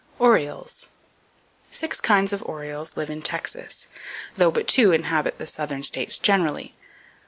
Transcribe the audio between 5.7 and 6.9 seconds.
states generally.